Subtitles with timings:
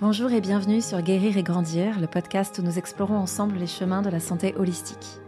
[0.00, 4.02] Bonjour et bienvenue sur Guérir et Grandir, le podcast où nous explorons ensemble les chemins
[4.02, 5.20] de la santé holistique.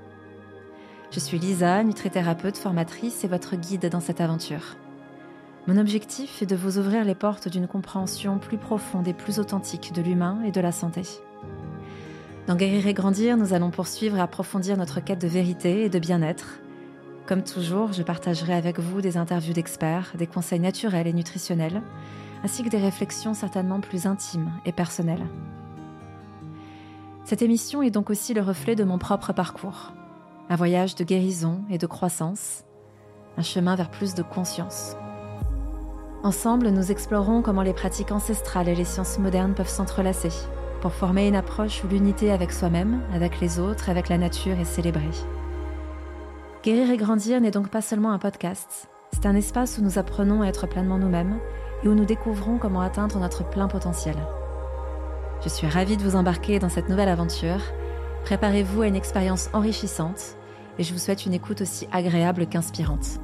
[1.12, 4.74] Je suis Lisa, nutrithérapeute, formatrice et votre guide dans cette aventure.
[5.68, 9.93] Mon objectif est de vous ouvrir les portes d'une compréhension plus profonde et plus authentique
[9.95, 11.03] de l'humain et de la santé.
[12.48, 16.01] Dans Guérir et Grandir, nous allons poursuivre et approfondir notre quête de vérité et de
[16.01, 16.59] bien-être.
[17.27, 21.83] Comme toujours, je partagerai avec vous des interviews d'experts, des conseils naturels et nutritionnels,
[22.45, 25.27] ainsi que des réflexions certainement plus intimes et personnelles.
[27.24, 29.93] Cette émission est donc aussi le reflet de mon propre parcours.
[30.48, 32.65] Un voyage de guérison et de croissance,
[33.37, 34.96] un chemin vers plus de conscience.
[36.23, 40.30] Ensemble, nous explorons comment les pratiques ancestrales et les sciences modernes peuvent s'entrelacer
[40.80, 44.65] pour former une approche où l'unité avec soi-même, avec les autres, avec la nature est
[44.65, 45.02] célébrée.
[46.62, 50.43] Guérir et grandir n'est donc pas seulement un podcast, c'est un espace où nous apprenons
[50.43, 51.38] à être pleinement nous-mêmes
[51.88, 54.16] où nous découvrons comment atteindre notre plein potentiel.
[55.42, 57.60] Je suis ravie de vous embarquer dans cette nouvelle aventure.
[58.24, 60.37] Préparez-vous à une expérience enrichissante
[60.78, 63.20] et je vous souhaite une écoute aussi agréable qu'inspirante.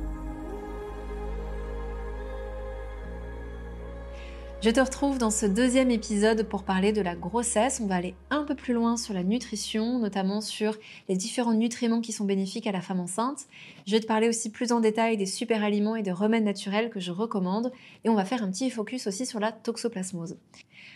[4.62, 7.80] Je te retrouve dans ce deuxième épisode pour parler de la grossesse.
[7.82, 10.76] On va aller un peu plus loin sur la nutrition, notamment sur
[11.08, 13.48] les différents nutriments qui sont bénéfiques à la femme enceinte.
[13.88, 16.90] Je vais te parler aussi plus en détail des super aliments et des remèdes naturels
[16.90, 17.72] que je recommande.
[18.04, 20.36] Et on va faire un petit focus aussi sur la toxoplasmose.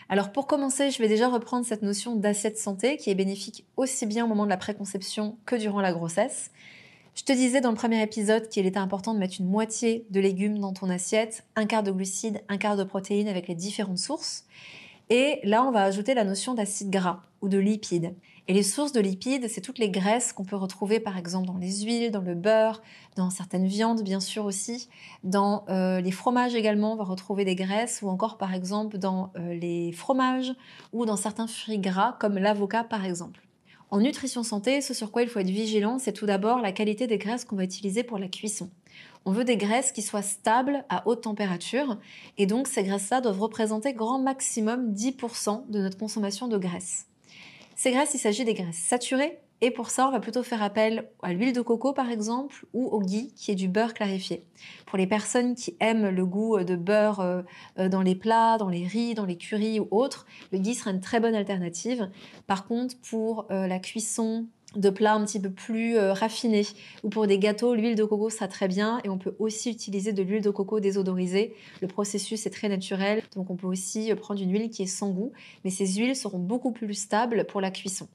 [0.07, 4.05] Alors pour commencer, je vais déjà reprendre cette notion d'assiette santé qui est bénéfique aussi
[4.05, 6.51] bien au moment de la préconception que durant la grossesse.
[7.17, 10.19] Je te disais dans le premier épisode qu'il était important de mettre une moitié de
[10.19, 13.97] légumes dans ton assiette, un quart de glucides, un quart de protéines avec les différentes
[13.97, 14.45] sources.
[15.09, 18.13] Et là, on va ajouter la notion d'acide gras ou de lipides.
[18.47, 21.57] Et les sources de lipides, c'est toutes les graisses qu'on peut retrouver par exemple dans
[21.57, 22.83] les huiles, dans le beurre,
[23.15, 24.87] dans certaines viandes bien sûr aussi,
[25.23, 29.31] dans euh, les fromages également, on va retrouver des graisses, ou encore par exemple dans
[29.37, 30.53] euh, les fromages
[30.93, 33.46] ou dans certains fruits gras comme l'avocat par exemple.
[33.89, 37.07] En nutrition santé, ce sur quoi il faut être vigilant, c'est tout d'abord la qualité
[37.07, 38.69] des graisses qu'on va utiliser pour la cuisson.
[39.23, 41.97] On veut des graisses qui soient stables à haute température,
[42.37, 47.07] et donc ces graisses-là doivent représenter grand maximum 10% de notre consommation de graisse.
[47.77, 51.09] Ces graisses, il s'agit des graisses saturées, et pour ça, on va plutôt faire appel
[51.23, 54.45] à l'huile de coco par exemple ou au ghee qui est du beurre clarifié.
[54.85, 57.41] Pour les personnes qui aiment le goût de beurre euh,
[57.79, 60.91] euh, dans les plats, dans les riz, dans les currys ou autres, le ghee sera
[60.91, 62.07] une très bonne alternative.
[62.45, 64.45] Par contre, pour euh, la cuisson
[64.75, 66.67] de plats un petit peu plus raffinés
[67.01, 70.13] ou pour des gâteaux, l'huile de coco sera très bien et on peut aussi utiliser
[70.13, 71.55] de l'huile de coco désodorisée.
[71.81, 75.09] Le processus est très naturel, donc on peut aussi prendre une huile qui est sans
[75.09, 75.31] goût,
[75.63, 78.07] mais ces huiles seront beaucoup plus stables pour la cuisson.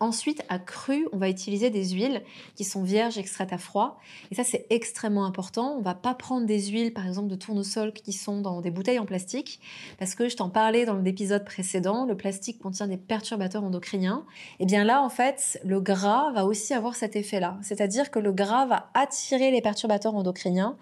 [0.00, 2.22] Ensuite, à cru, on va utiliser des huiles
[2.54, 3.98] qui sont vierges extraites à froid.
[4.30, 5.76] Et ça, c'est extrêmement important.
[5.76, 9.00] On va pas prendre des huiles, par exemple, de tournesol qui sont dans des bouteilles
[9.00, 9.60] en plastique.
[9.98, 14.24] Parce que je t'en parlais dans l'épisode précédent, le plastique contient des perturbateurs endocriniens.
[14.60, 17.58] Et bien là, en fait, le gras va aussi avoir cet effet-là.
[17.62, 20.76] C'est-à-dire que le gras va attirer les perturbateurs endocriniens.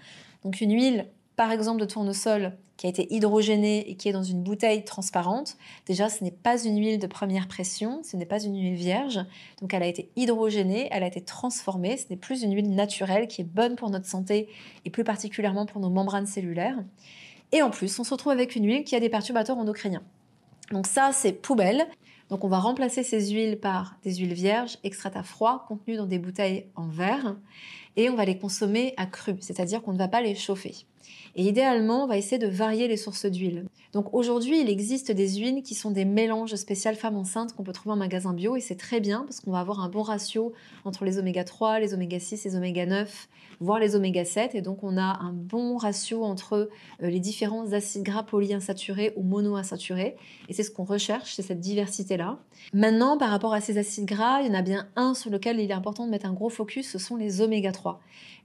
[0.45, 4.23] Donc une huile par exemple de tournesol qui a été hydrogénée et qui est dans
[4.23, 8.43] une bouteille transparente, déjà ce n'est pas une huile de première pression, ce n'est pas
[8.43, 9.21] une huile vierge,
[9.61, 13.29] donc elle a été hydrogénée, elle a été transformée, ce n'est plus une huile naturelle
[13.29, 14.49] qui est bonne pour notre santé
[14.85, 16.79] et plus particulièrement pour nos membranes cellulaires.
[17.53, 20.03] Et en plus, on se retrouve avec une huile qui a des perturbateurs endocriniens.
[20.73, 21.87] Donc ça, c'est poubelle.
[22.29, 26.07] Donc on va remplacer ces huiles par des huiles vierges extraites à froid contenues dans
[26.07, 27.37] des bouteilles en verre
[27.97, 30.75] et on va les consommer à cru, c'est-à-dire qu'on ne va pas les chauffer.
[31.35, 33.67] Et idéalement, on va essayer de varier les sources d'huile.
[33.93, 37.73] Donc aujourd'hui, il existe des huiles qui sont des mélanges spéciaux femmes enceintes qu'on peut
[37.73, 40.53] trouver en magasin bio et c'est très bien parce qu'on va avoir un bon ratio
[40.85, 43.29] entre les oméga 3, les oméga 6, les oméga 9,
[43.61, 46.69] voire les oméga 7 et donc on a un bon ratio entre
[47.03, 50.17] euh, les différents acides gras polyinsaturés ou monoinsaturés
[50.49, 52.39] et c'est ce qu'on recherche, c'est cette diversité-là.
[52.73, 55.61] Maintenant, par rapport à ces acides gras, il y en a bien un sur lequel
[55.61, 57.86] il est important de mettre un gros focus, ce sont les oméga 3.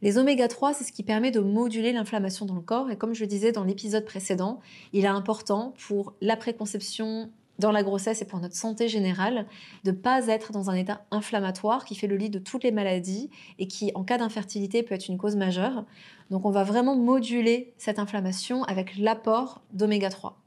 [0.01, 3.13] Les oméga 3, c'est ce qui permet de moduler l'inflammation dans le corps et comme
[3.13, 4.59] je le disais dans l'épisode précédent,
[4.93, 7.29] il est important pour la préconception
[7.59, 9.45] dans la grossesse et pour notre santé générale,
[9.83, 12.71] de ne pas être dans un état inflammatoire qui fait le lit de toutes les
[12.71, 13.29] maladies
[13.59, 15.85] et qui, en cas d'infertilité, peut être une cause majeure.
[16.31, 20.37] Donc on va vraiment moduler cette inflammation avec l'apport d'oméga 3.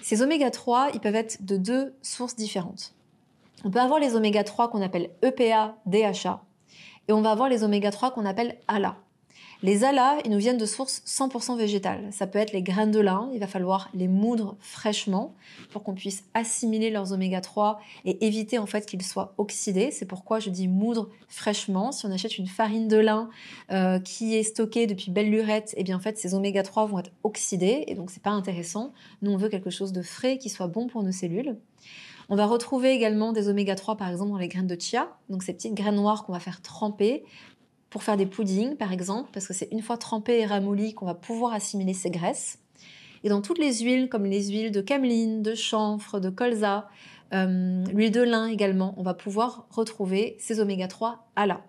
[0.00, 2.94] Ces oméga 3, ils peuvent être de deux sources différentes.
[3.64, 6.42] On peut avoir les oméga 3 qu'on appelle EPA, DHA,
[7.08, 8.96] et on va avoir les oméga 3 qu'on appelle ALA.
[9.64, 12.08] Les alas, ils nous viennent de sources 100% végétales.
[12.10, 15.36] Ça peut être les graines de lin, il va falloir les moudre fraîchement
[15.70, 19.92] pour qu'on puisse assimiler leurs oméga 3 et éviter en fait qu'ils soient oxydés.
[19.92, 21.92] C'est pourquoi je dis moudre fraîchement.
[21.92, 23.30] Si on achète une farine de lin
[23.70, 26.98] euh, qui est stockée depuis belle lurette, eh bien en fait ces oméga 3 vont
[26.98, 28.92] être oxydés et donc c'est pas intéressant.
[29.22, 31.56] Nous on veut quelque chose de frais qui soit bon pour nos cellules.
[32.28, 35.42] On va retrouver également des oméga 3 par exemple dans les graines de chia, donc
[35.42, 37.24] ces petites graines noires qu'on va faire tremper
[37.90, 41.04] pour faire des puddings, par exemple, parce que c'est une fois trempé et ramolli qu'on
[41.04, 42.58] va pouvoir assimiler ces graisses.
[43.22, 46.88] Et dans toutes les huiles, comme les huiles de cameline, de chanvre, de colza,
[47.34, 51.60] euh, l'huile de lin également, on va pouvoir retrouver ces oméga 3 à là.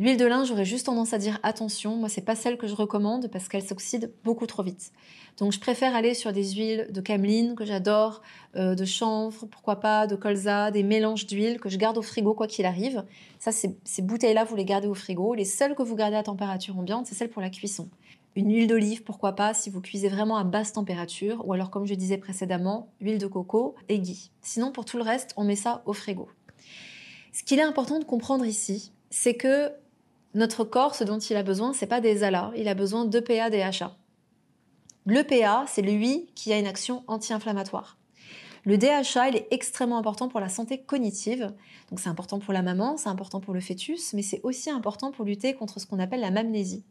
[0.00, 2.74] L'huile de lin, j'aurais juste tendance à dire attention, moi c'est pas celle que je
[2.74, 4.92] recommande parce qu'elle s'oxyde beaucoup trop vite.
[5.36, 8.22] Donc je préfère aller sur des huiles de cameline que j'adore,
[8.56, 12.32] euh, de chanvre, pourquoi pas, de colza, des mélanges d'huiles que je garde au frigo
[12.32, 13.04] quoi qu'il arrive.
[13.38, 15.34] Ça, ces bouteilles-là, vous les gardez au frigo.
[15.34, 17.90] Les seules que vous gardez à température ambiante, c'est celles pour la cuisson.
[18.36, 21.84] Une huile d'olive, pourquoi pas, si vous cuisez vraiment à basse température, ou alors comme
[21.84, 24.00] je disais précédemment, huile de coco et.
[24.40, 26.30] Sinon, pour tout le reste, on met ça au frigo.
[27.34, 29.70] Ce qu'il est important de comprendre ici, c'est que
[30.34, 33.50] notre corps, ce dont il a besoin, c'est pas des alas, il a besoin d'EPA,
[33.50, 33.96] DHA.
[35.06, 37.96] L'EPA, c'est lui qui a une action anti-inflammatoire.
[38.64, 41.50] Le DHA, il est extrêmement important pour la santé cognitive.
[41.88, 45.10] Donc c'est important pour la maman, c'est important pour le fœtus, mais c'est aussi important
[45.12, 46.84] pour lutter contre ce qu'on appelle la mamnésie.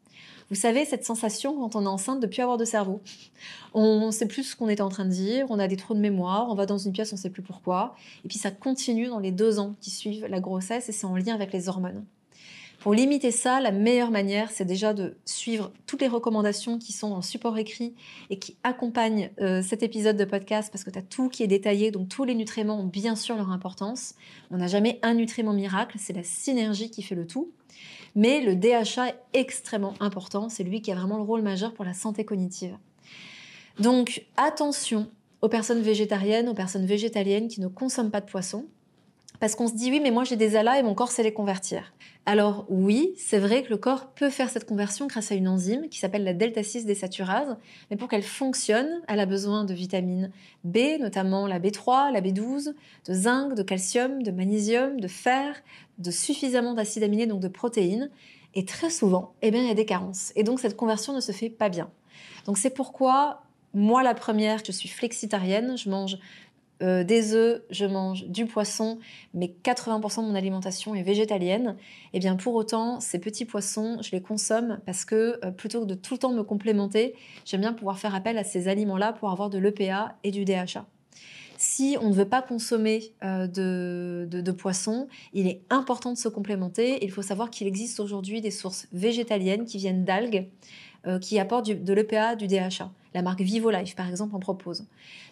[0.49, 3.01] Vous savez, cette sensation quand on est enceinte de ne plus avoir de cerveau.
[3.75, 5.93] On ne sait plus ce qu'on était en train de dire, on a des trous
[5.93, 7.95] de mémoire, on va dans une pièce, on ne sait plus pourquoi.
[8.25, 11.15] Et puis ça continue dans les deux ans qui suivent la grossesse et c'est en
[11.15, 12.03] lien avec les hormones.
[12.79, 17.11] Pour limiter ça, la meilleure manière, c'est déjà de suivre toutes les recommandations qui sont
[17.11, 17.93] en support écrit
[18.29, 21.47] et qui accompagnent euh, cet épisode de podcast parce que tu as tout qui est
[21.47, 24.15] détaillé, donc tous les nutriments ont bien sûr leur importance.
[24.49, 27.51] On n'a jamais un nutriment miracle, c'est la synergie qui fait le tout.
[28.15, 31.83] Mais le DHA est extrêmement important, c'est lui qui a vraiment le rôle majeur pour
[31.83, 32.77] la santé cognitive.
[33.77, 35.11] Donc attention
[35.41, 38.65] aux personnes végétariennes, aux personnes végétaliennes qui ne consomment pas de poisson.
[39.39, 41.33] Parce qu'on se dit oui, mais moi j'ai des alas et mon corps sait les
[41.33, 41.93] convertir.
[42.25, 45.87] Alors oui, c'est vrai que le corps peut faire cette conversion grâce à une enzyme
[45.89, 47.55] qui s'appelle la delta 6 désaturase,
[47.89, 50.31] mais pour qu'elle fonctionne, elle a besoin de vitamines
[50.63, 52.73] B, notamment la B3, la B12,
[53.07, 55.55] de zinc, de calcium, de magnésium, de fer,
[55.97, 58.09] de suffisamment d'acides aminés, donc de protéines.
[58.55, 60.33] Et très souvent, eh bien, il y a des carences.
[60.35, 61.89] Et donc cette conversion ne se fait pas bien.
[62.45, 63.43] Donc c'est pourquoi
[63.73, 66.17] moi, la première, je suis flexitarienne, je mange
[66.81, 68.99] euh, des œufs, je mange du poisson,
[69.33, 71.75] mais 80% de mon alimentation est végétalienne,
[72.13, 75.81] et eh bien pour autant, ces petits poissons, je les consomme parce que euh, plutôt
[75.81, 77.15] que de tout le temps me complémenter,
[77.45, 80.85] j'aime bien pouvoir faire appel à ces aliments-là pour avoir de l'EPA et du DHA.
[81.57, 86.29] Si on ne veut pas consommer euh, de, de, poisson, il est important de se
[86.29, 87.03] complémenter.
[87.03, 90.47] Il faut savoir qu'il existe aujourd'hui des sources végétaliennes qui viennent d'algues,
[91.21, 92.91] qui apportent de l'EPA, du DHA.
[93.13, 94.85] La marque VivoLife, par exemple, en propose.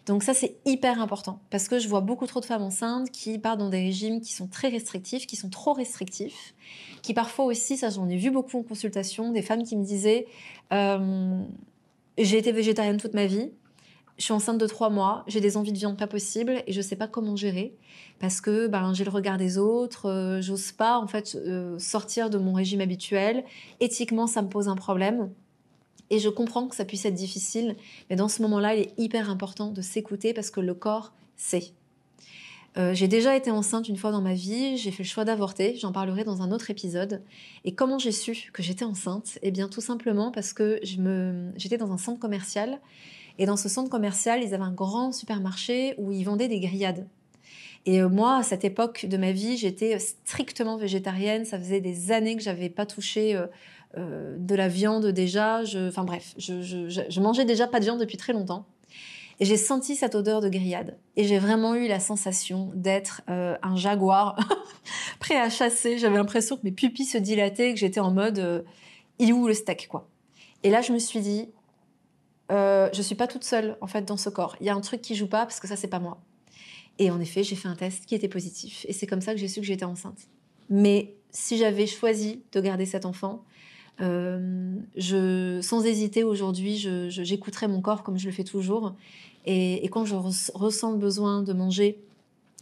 [0.05, 3.37] Donc ça, c'est hyper important parce que je vois beaucoup trop de femmes enceintes qui
[3.37, 6.55] partent dans des régimes qui sont très restrictifs, qui sont trop restrictifs,
[7.03, 10.25] qui parfois aussi, ça j'en ai vu beaucoup en consultation, des femmes qui me disaient
[10.73, 11.39] euh,
[12.17, 13.51] j'ai été végétarienne toute ma vie,
[14.17, 16.81] je suis enceinte de trois mois, j'ai des envies de viande pas possibles et je
[16.81, 17.75] sais pas comment gérer
[18.19, 22.29] parce que ben, j'ai le regard des autres, euh, j'ose pas en fait euh, sortir
[22.29, 23.43] de mon régime habituel.
[23.79, 25.29] Éthiquement, ça me pose un problème.
[26.09, 27.75] Et je comprends que ça puisse être difficile,
[28.09, 31.71] mais dans ce moment-là, il est hyper important de s'écouter parce que le corps sait.
[32.77, 35.75] Euh, j'ai déjà été enceinte une fois dans ma vie, j'ai fait le choix d'avorter,
[35.77, 37.23] j'en parlerai dans un autre épisode.
[37.65, 39.39] Et comment j'ai su que j'étais enceinte?
[39.41, 42.79] Eh bien tout simplement parce que j'étais dans un centre commercial,
[43.39, 47.07] et dans ce centre commercial, ils avaient un grand supermarché où ils vendaient des grillades.
[47.85, 52.11] Et euh, moi, à cette époque de ma vie, j'étais strictement végétarienne, ça faisait des
[52.11, 53.35] années que j'avais pas touché...
[53.35, 53.47] Euh, euh,
[53.97, 55.61] de la viande déjà.
[55.87, 58.65] enfin bref, je, mangeais déjà pas de viande depuis très longtemps.
[59.39, 60.97] Et j'ai senti cette odeur de grillade.
[61.15, 64.35] Et j'ai vraiment eu la sensation d'être euh, un jaguar
[65.19, 65.99] prêt à chasser.
[65.99, 68.63] J'avais l'impression que mes pupilles se dilataient, que j'étais en mode euh,
[69.19, 70.09] il est où le steak quoi.
[70.63, 71.49] Et là, je me suis dit
[72.49, 74.55] je suis pas toute seule en fait dans ce corps.
[74.61, 76.19] Il y a un truc qui joue pas parce que ça c'est pas moi.
[76.99, 78.85] Et en effet, j'ai fait un test qui était positif.
[78.87, 80.27] Et c'est comme ça que j'ai su que j'étais enceinte.
[80.69, 83.57] Mais si j'avais choisi de garder cet enfant, euh,
[83.99, 86.77] je, sans hésiter, aujourd'hui,
[87.09, 88.93] j'écouterai mon corps comme je le fais toujours.
[89.45, 91.99] Et, quand je ressens le besoin de manger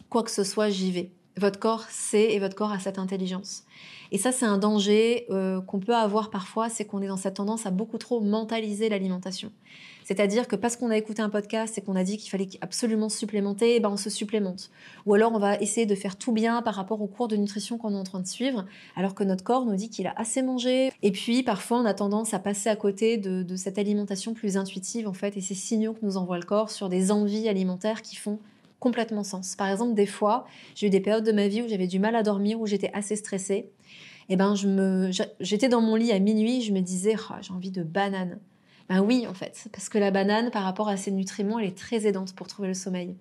[0.10, 1.12] quoi que ce soit, j'y vais.
[1.38, 3.64] Votre corps sait et votre corps a cette intelligence.
[4.12, 7.36] Et ça, c'est un danger euh, qu'on peut avoir parfois, c'est qu'on est dans cette
[7.36, 9.52] tendance à beaucoup trop mentaliser l'alimentation.
[10.06, 13.10] C'est-à-dire que parce qu'on a écouté un podcast et qu'on a dit qu'il fallait absolument
[13.10, 14.70] supplémenter, eh ben on se supplémente.
[15.08, 17.80] Ou alors on va essayer de faire tout bien par rapport au cours de nutrition
[17.80, 20.44] qu'on est en train de suivre, alors que notre corps nous dit qu'il a assez
[20.44, 20.92] mangé.
[21.02, 25.08] Et puis parfois on a tendance à passer à côté de, cette alimentation plus intuitive
[25.08, 28.16] en fait et ces signaux que nous envoie le corps sur des envies alimentaires qui
[28.16, 28.38] font
[28.80, 29.56] complètement sens.
[29.56, 30.46] Par exemple, des fois,
[30.76, 32.92] j'ai eu des périodes de ma vie où j'avais du mal à dormir, où j'étais
[32.94, 33.72] assez stressée.
[34.28, 37.34] Et eh ben, je me, j'étais dans mon lit à minuit, je me disais, oh,
[37.42, 38.40] j'ai envie de banane.
[38.90, 41.78] Ben oui, en fait, parce que la banane, par rapport à ses nutriments, elle est
[41.78, 43.16] très aidante pour trouver le sommeil.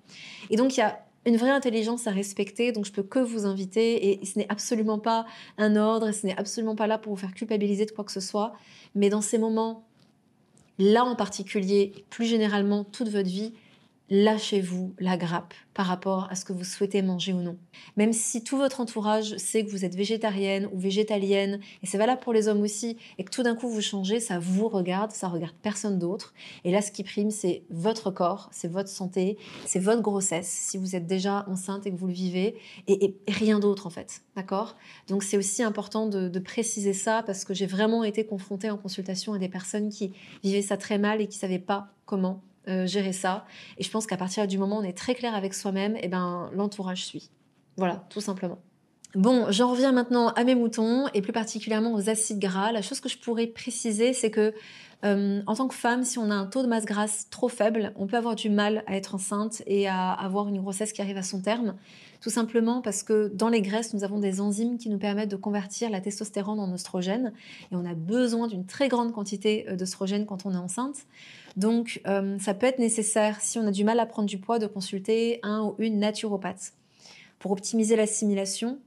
[0.50, 3.46] Et donc, il y a une vraie intelligence à respecter, donc je peux que vous
[3.46, 5.24] inviter, et ce n'est absolument pas
[5.56, 8.12] un ordre, et ce n'est absolument pas là pour vous faire culpabiliser de quoi que
[8.12, 8.52] ce soit,
[8.94, 9.86] mais dans ces moments,
[10.78, 13.54] là en particulier, plus généralement toute votre vie,
[14.10, 17.56] lâchez-vous la grappe par rapport à ce que vous souhaitez manger ou non.
[17.96, 22.20] Même si tout votre entourage sait que vous êtes végétarienne ou végétalienne, et c'est valable
[22.20, 25.28] pour les hommes aussi, et que tout d'un coup vous changez, ça vous regarde, ça
[25.28, 26.34] regarde personne d'autre.
[26.64, 30.78] Et là, ce qui prime, c'est votre corps, c'est votre santé, c'est votre grossesse, si
[30.78, 32.56] vous êtes déjà enceinte et que vous le vivez,
[32.86, 34.22] et, rien d'autre en fait.
[34.36, 34.76] D'accord?
[35.08, 38.76] Donc c'est aussi important de, de préciser ça parce que j'ai vraiment été confrontée en
[38.76, 42.42] consultation à des personnes qui vivaient ça très mal et qui ne savaient pas comment
[42.68, 43.44] euh, gérer ça.
[43.78, 46.02] Et je pense qu'à partir du moment où on est très clair avec soi-même, et
[46.04, 47.30] eh ben, l'entourage suit.
[47.76, 48.58] Voilà, tout simplement.
[49.14, 52.72] Bon, j'en reviens maintenant à mes moutons et plus particulièrement aux acides gras.
[52.72, 54.52] La chose que je pourrais préciser, c'est que
[55.04, 57.92] euh, en tant que femme, si on a un taux de masse grasse trop faible,
[57.94, 61.18] on peut avoir du mal à être enceinte et à avoir une grossesse qui arrive
[61.18, 61.76] à son terme.
[62.20, 65.36] Tout simplement parce que dans les graisses, nous avons des enzymes qui nous permettent de
[65.36, 67.34] convertir la testostérone en oestrogène
[67.70, 71.06] et on a besoin d'une très grande quantité euh, d'oestrogène quand on est enceinte.
[71.56, 74.58] Donc, euh, ça peut être nécessaire, si on a du mal à prendre du poids,
[74.58, 76.72] de consulter un ou une naturopathe
[77.38, 78.80] pour optimiser l'assimilation,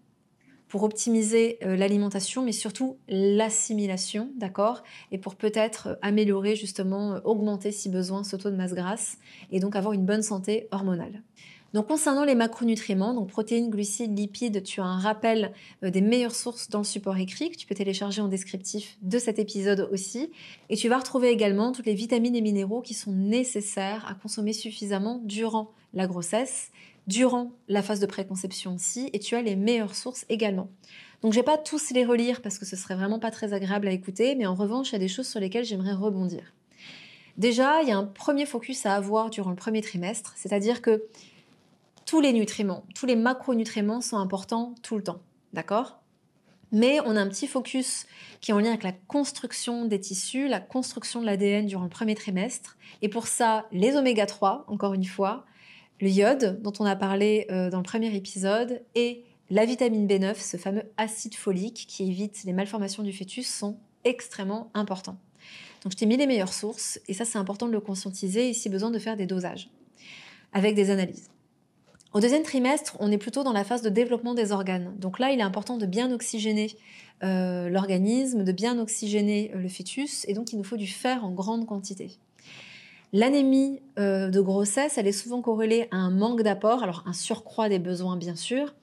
[0.68, 4.84] pour optimiser euh, l'alimentation, mais surtout l'assimilation, d'accord?
[5.12, 9.18] Et pour peut-être euh, améliorer, justement, augmenter si besoin ce taux de masse grasse
[9.52, 11.24] et donc avoir une bonne santé hormonale.
[11.74, 15.52] Donc concernant les macronutriments, donc protéines, glucides, lipides, tu as un rappel
[15.84, 19.20] euh, des meilleures sources dans le support écrit que tu peux télécharger en descriptif de
[19.20, 20.32] cet épisode aussi.
[20.70, 24.54] Et tu vas retrouver également toutes les vitamines et minéraux qui sont nécessaires à consommer
[24.54, 26.72] suffisamment durant la grossesse,
[27.08, 30.70] durant la phase de préconception aussi, et tu as les meilleures sources également.
[31.22, 33.88] Donc je vais pas tous les relire parce que ce serait vraiment pas très agréable
[33.88, 36.54] à écouter, mais en revanche, il y a des choses sur lesquelles j'aimerais rebondir.
[37.38, 41.04] Déjà, il y a un premier focus à avoir durant le premier trimestre, c'est-à-dire que
[42.08, 45.22] tous les nutriments, tous les macronutriments sont importants tout le temps.
[45.54, 46.02] D'accord?
[46.72, 48.06] Mais on a un petit focus
[48.42, 51.90] qui est en lien avec la construction des tissus, la construction de l'ADN durant le
[51.90, 52.78] premier trimestre.
[53.02, 55.46] Et pour ça, les oméga 3, encore une fois,
[56.00, 60.36] le iode dont on a parlé euh, dans le premier épisode, et la vitamine B9,
[60.36, 65.18] ce fameux acide folique qui évite les malformations du fœtus, sont extrêmement importants.
[65.84, 68.54] Donc je t'ai mis les meilleures sources, et ça c'est important de le conscientiser, et
[68.54, 69.70] si besoin de faire des dosages,
[70.54, 71.30] avec des analyses.
[72.18, 74.92] Au deuxième trimestre, on est plutôt dans la phase de développement des organes.
[74.98, 76.76] Donc là, il est important de bien oxygéner
[77.24, 81.24] euh, l'organisme, de bien oxygéner euh, le fœtus, et donc il nous faut du fer
[81.24, 82.18] en grande quantité.
[83.14, 87.70] L'anémie euh, de grossesse, elle est souvent corrélée à un manque d'apport, alors un surcroît
[87.70, 88.74] des besoins bien sûr,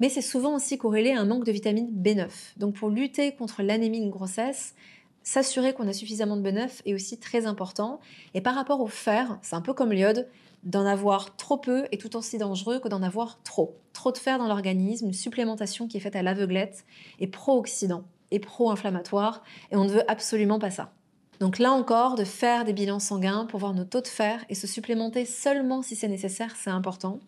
[0.00, 2.28] mais c'est souvent aussi corrélé à un manque de vitamine B9.
[2.58, 4.74] Donc pour lutter contre l'anémie de grossesse,
[5.22, 8.00] s'assurer qu'on a suffisamment de B9 est aussi très important.
[8.34, 10.28] Et par rapport au fer, c'est un peu comme l'iode,
[10.62, 13.76] d'en avoir trop peu est tout aussi dangereux que d'en avoir trop.
[13.92, 16.84] Trop de fer dans l'organisme, une supplémentation qui est faite à l'aveuglette
[17.20, 20.92] est pro-oxydant et pro-inflammatoire et on ne veut absolument pas ça.
[21.40, 24.54] Donc là encore, de faire des bilans sanguins pour voir nos taux de fer et
[24.54, 27.18] se supplémenter seulement si c'est nécessaire, c'est important.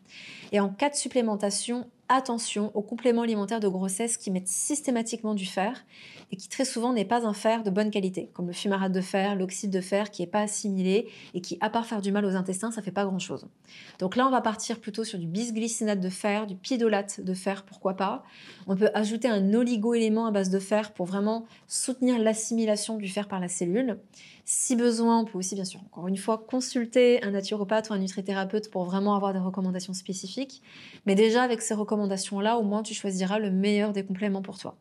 [0.53, 5.47] Et en cas de supplémentation, attention aux compléments alimentaires de grossesse qui mettent systématiquement du
[5.47, 5.85] fer
[6.33, 9.01] et qui très souvent n'est pas un fer de bonne qualité, comme le fumarate de
[9.01, 12.25] fer, l'oxyde de fer qui n'est pas assimilé et qui, à part faire du mal
[12.25, 13.47] aux intestins, ça fait pas grand-chose.
[13.99, 17.65] Donc là, on va partir plutôt sur du bisglycinate de fer, du piédolate de fer,
[17.65, 18.25] pourquoi pas.
[18.67, 23.29] On peut ajouter un oligo-élément à base de fer pour vraiment soutenir l'assimilation du fer
[23.29, 23.99] par la cellule.
[24.47, 27.99] Si besoin, on peut aussi, bien sûr, encore une fois, consulter un naturopathe ou un
[27.99, 30.63] nutrithérapeute pour vraiment avoir des recommandations spécifiques.
[31.07, 34.77] Mais déjà, avec ces recommandations-là, au moins, tu choisiras le meilleur des compléments pour toi.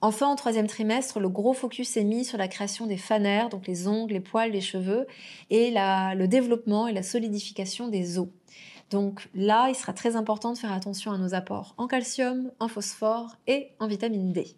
[0.00, 3.68] Enfin, en troisième trimestre, le gros focus est mis sur la création des fanères, donc
[3.68, 5.06] les ongles, les poils, les cheveux,
[5.50, 8.26] et le développement et la solidification des os.
[8.90, 12.66] Donc là, il sera très important de faire attention à nos apports en calcium, en
[12.66, 14.56] phosphore et en vitamine D.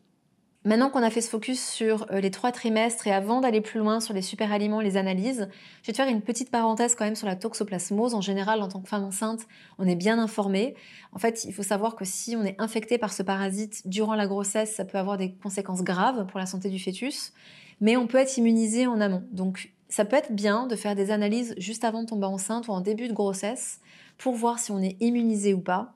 [0.67, 3.81] Maintenant qu'on a fait ce focus sur euh, les trois trimestres et avant d'aller plus
[3.81, 5.47] loin sur les super aliments, les analyses,
[5.83, 8.15] je vais te faire une petite parenthèse quand même sur la toxoplasmose.
[8.15, 9.47] En général, en tant que femme enceinte,
[9.79, 10.75] on est bien informé.
[11.13, 14.27] En fait, il faut savoir que si on est infecté par ce parasite durant la
[14.27, 17.35] grossesse, ça peut avoir des conséquences graves pour la santé du fœtus,
[17.83, 19.23] mais on peut être immunisé en amont.
[19.33, 22.73] Donc, Ça peut être bien de faire des analyses juste avant de tomber enceinte ou
[22.73, 23.81] en début de grossesse
[24.17, 25.95] pour voir si on est immunisé ou pas.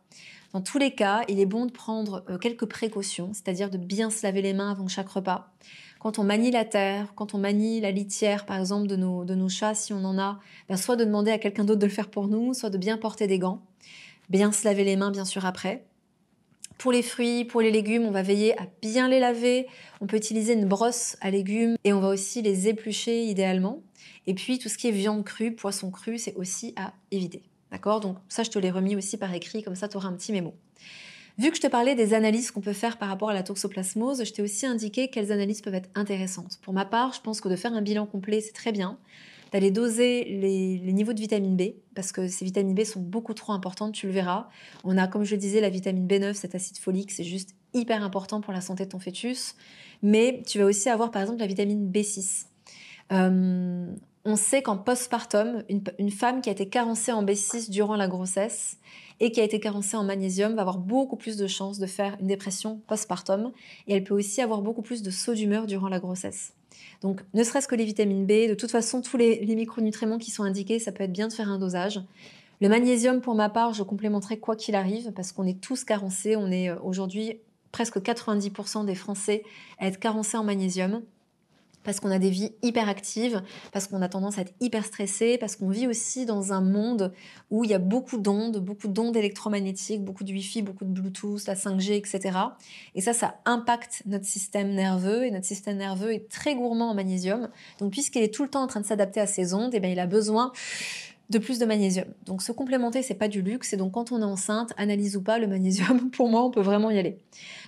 [0.52, 4.08] Dans tous les cas, il est bon de prendre euh, quelques précautions, c'est-à-dire de bien
[4.08, 5.52] se laver les mains avant chaque repas.
[6.00, 9.74] Quand on manie la terre, quand on manie la litière, par exemple, de nos, chats,
[9.74, 10.38] si on en a,
[10.68, 12.96] ben, soit de demander à quelqu'un d'autre de le faire pour nous, soit de bien
[12.96, 13.62] porter des gants.
[14.30, 15.84] Bien se laver les mains, bien sûr, après.
[16.78, 19.66] Pour les fruits, pour les légumes, on va veiller à bien les laver.
[20.00, 23.82] On peut utiliser une brosse à légumes et on va aussi les éplucher idéalement.
[24.28, 27.42] Et puis tout ce qui est viande crue, poisson cru, c'est aussi à éviter.
[27.70, 28.00] D'accord?
[28.00, 30.32] Donc ça, je te l'ai remis aussi par écrit, comme ça tu auras un petit
[30.32, 30.54] mémo.
[31.38, 34.24] Vu que je te parlais des analyses qu'on peut faire par rapport à la toxoplasmose,
[34.24, 36.58] je t'ai aussi indiqué quelles analyses peuvent être intéressantes.
[36.62, 38.98] Pour ma part, je pense que de faire un bilan complet, c'est très bien.
[39.52, 43.52] D'aller doser les, niveaux de vitamine B, parce que ces vitamines B sont beaucoup trop
[43.52, 44.48] importantes, tu le verras.
[44.82, 48.02] On a, comme je le disais, la vitamine B9, cet acide folique, c'est juste hyper
[48.02, 49.54] important pour la santé de ton fœtus.
[50.02, 52.46] Mais tu vas aussi avoir, par exemple, la vitamine B6.
[53.12, 53.86] Euh,
[54.28, 58.76] on sait qu'en postpartum, une, femme qui a été carencée en B6 durant la grossesse
[59.20, 62.14] et qui a été carencée en magnésium va avoir beaucoup plus de chances de faire
[62.20, 63.52] une dépression postpartum
[63.86, 66.52] et elle peut aussi avoir beaucoup plus de sauts d'humeur durant la grossesse.
[67.00, 70.42] Donc, ne serait-ce que les vitamines B, de toute façon, tous les, micronutriments qui sont
[70.42, 72.02] indiqués, ça peut être bien de faire un dosage.
[72.60, 76.36] Le magnésium, pour ma part, je complémenterai quoi qu'il arrive, parce qu'on est tous carencés.
[76.36, 77.40] On est euh, aujourd'hui
[77.72, 79.42] presque 90% des Français
[79.78, 81.00] à être carencés en magnésium
[81.88, 83.42] parce qu'on a des vies hyper actives,
[83.72, 87.14] parce qu'on a tendance à être hyper stressé, parce qu'on vit aussi dans un monde
[87.50, 91.46] où il y a beaucoup d'ondes, beaucoup d'ondes électromagnétiques, beaucoup de Wi-Fi, beaucoup de Bluetooth,
[91.46, 92.38] la 5G, etc.
[92.94, 96.94] Et ça, ça impacte notre système nerveux, et notre système nerveux est très gourmand en
[96.94, 97.48] magnésium.
[97.78, 99.88] Donc puisqu'il est tout le temps en train de s'adapter à ces ondes, eh bien,
[99.88, 100.52] il a besoin
[101.30, 102.06] de plus de magnésium.
[102.24, 103.72] Donc se complémenter, c'est pas du luxe.
[103.72, 106.62] Et donc quand on est enceinte, analyse ou pas, le magnésium, pour moi, on peut
[106.62, 107.18] vraiment y aller.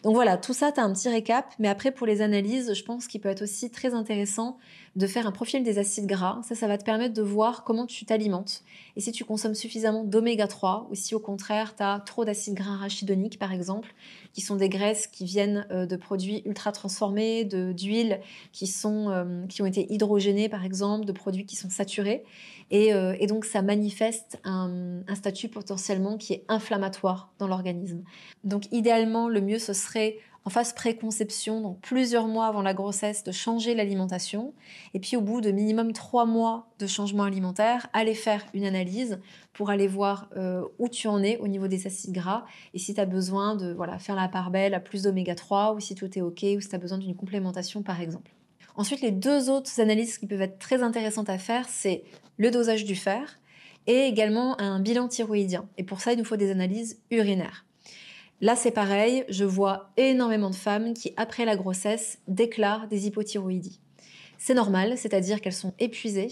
[0.02, 1.52] Donc voilà, tout ça, tu as un petit récap.
[1.58, 4.56] Mais après, pour les analyses, je pense qu'il peut être aussi très intéressant
[4.96, 6.40] de faire un profil des acides gras.
[6.42, 8.62] Ça, ça va te permettre de voir comment tu t'alimentes.
[8.96, 12.54] Et si tu consommes suffisamment d'oméga 3, ou si au contraire, tu as trop d'acides
[12.54, 13.94] gras arachidoniques, par exemple,
[14.32, 18.20] qui sont des graisses qui viennent euh, de produits ultra transformés, d'huiles
[18.52, 22.24] qui, euh, qui ont été hydrogénées, par exemple, de produits qui sont saturés.
[22.72, 28.04] Euh, et, donc, ça manifeste un, un, statut potentiellement qui est inflammatoire dans l'organisme.
[28.44, 33.24] Donc, idéalement, le mieux, ce serait en phase préconception, donc plusieurs mois avant la grossesse,
[33.24, 34.54] de changer l'alimentation.
[34.94, 39.20] Et puis, au bout de minimum trois mois de changement alimentaire, aller faire une analyse
[39.52, 42.94] pour aller voir euh, où tu en es au niveau des acides gras et si
[42.94, 45.94] tu as besoin de voilà, faire la part belle à plus d'oméga 3 ou si
[45.94, 48.32] tout est OK ou si tu as besoin d'une complémentation, par exemple.
[48.76, 52.02] Ensuite, les deux autres analyses qui peuvent être très intéressantes à faire, c'est
[52.38, 53.38] le dosage du fer
[53.86, 55.68] et également un bilan thyroïdien.
[55.76, 57.66] Et pour ça, il nous faut des analyses urinaires.
[58.42, 63.80] Là, c'est pareil, je vois énormément de femmes qui, après la grossesse, déclarent des hypothyroïdies.
[64.42, 66.30] C'est normal, c'est-à-dire qu'elles sont épuisées,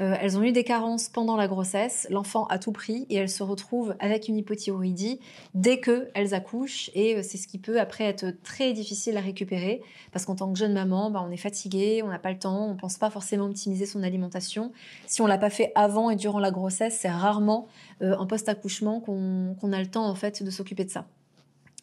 [0.00, 3.28] euh, elles ont eu des carences pendant la grossesse, l'enfant a tout pris et elles
[3.28, 5.20] se retrouvent avec une hypothyroïdie
[5.52, 9.82] dès qu'elles accouchent et euh, c'est ce qui peut après être très difficile à récupérer
[10.12, 12.68] parce qu'en tant que jeune maman, bah, on est fatigué, on n'a pas le temps,
[12.68, 14.72] on ne pense pas forcément optimiser son alimentation.
[15.06, 17.68] Si on l'a pas fait avant et durant la grossesse, c'est rarement
[18.00, 21.04] euh, en post-accouchement qu'on a le temps en fait de s'occuper de ça.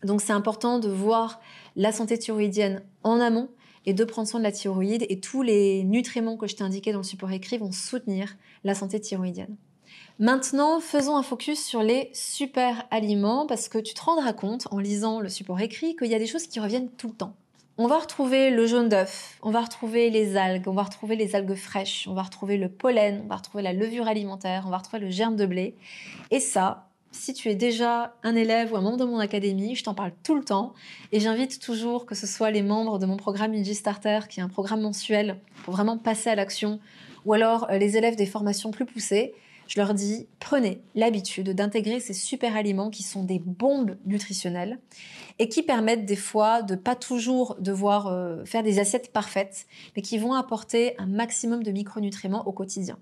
[0.03, 1.39] Donc c'est important de voir
[1.75, 3.49] la santé thyroïdienne en amont
[3.85, 6.91] et de prendre soin de la thyroïde et tous les nutriments que je t'ai indiqués
[6.91, 9.55] dans le support écrit vont soutenir la santé thyroïdienne.
[10.19, 14.79] Maintenant, faisons un focus sur les super aliments parce que tu te rendras compte en
[14.79, 17.35] lisant le support écrit qu'il y a des choses qui reviennent tout le temps.
[17.77, 21.33] On va retrouver le jaune d'œuf, on va retrouver les algues, on va retrouver les
[21.33, 24.79] algues fraîches, on va retrouver le pollen, on va retrouver la levure alimentaire, on va
[24.79, 25.77] retrouver le germe de blé.
[26.29, 29.83] Et ça, si tu es déjà un élève ou un membre de mon académie, je
[29.83, 30.73] t'en parle tout le temps
[31.11, 34.43] et j'invite toujours que ce soit les membres de mon programme Unity Starter, qui est
[34.43, 36.79] un programme mensuel pour vraiment passer à l'action,
[37.25, 39.33] ou alors euh, les élèves des formations plus poussées.
[39.67, 44.79] Je leur dis, prenez l'habitude d'intégrer ces super aliments qui sont des bombes nutritionnelles
[45.37, 50.01] et qui permettent des fois de pas toujours devoir euh, faire des assiettes parfaites, mais
[50.01, 52.97] qui vont apporter un maximum de micronutriments au quotidien.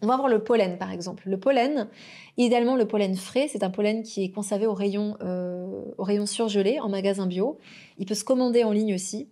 [0.00, 1.24] On va voir le pollen par exemple.
[1.28, 1.88] Le pollen,
[2.36, 6.26] idéalement le pollen frais, c'est un pollen qui est conservé au rayon, euh, au rayon
[6.26, 7.58] surgelé en magasin bio.
[7.98, 9.28] Il peut se commander en ligne aussi.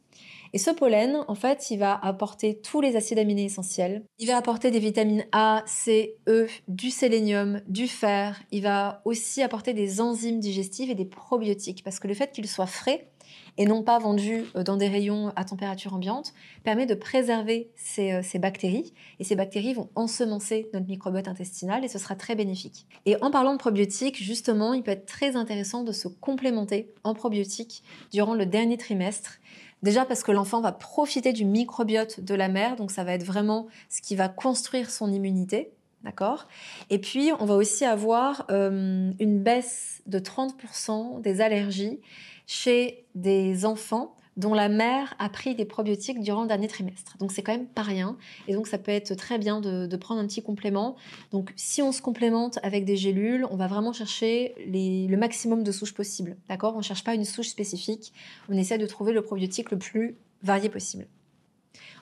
[0.52, 4.04] Et ce pollen, en fait, il va apporter tous les acides aminés essentiels.
[4.18, 8.40] Il va apporter des vitamines A, C, E, du sélénium, du fer.
[8.52, 11.82] Il va aussi apporter des enzymes digestives et des probiotiques.
[11.84, 13.08] Parce que le fait qu'il soit frais,
[13.58, 18.20] et non pas vendu euh, dans des rayons à température ambiante, permet de préserver euh,
[18.22, 18.92] ces, bactéries.
[19.18, 22.86] Et ces bactéries vont ensemencer notre microbiote intestinal et ce sera très bénéfique.
[23.06, 27.14] Et en parlant de probiotiques, justement, il peut être très intéressant de se complémenter en
[27.14, 29.38] probiotiques durant le dernier trimestre.
[29.82, 33.24] Déjà parce que l'enfant va profiter du microbiote de la mère, donc ça va être
[33.24, 35.70] vraiment ce qui va construire son immunité.
[36.02, 36.46] D'accord?
[36.88, 41.98] Et puis, on va aussi avoir euh, une baisse de 30% des allergies
[42.46, 47.16] chez des enfants dont la mère a pris des probiotiques durant le dernier trimestre.
[47.18, 48.16] Donc c'est quand même pas rien.
[48.48, 50.96] Et donc ça peut être très bien de, prendre un petit complément.
[51.32, 55.72] Donc si on se complémente avec des gélules, on va vraiment chercher le maximum de
[55.72, 56.36] souches possibles.
[56.48, 56.74] D'accord?
[56.74, 58.12] On ne cherche pas une souche spécifique.
[58.48, 61.06] On essaie de trouver le probiotique le plus varié possible.